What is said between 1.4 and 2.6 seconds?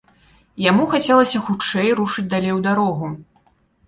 хутчэй рушыць далей у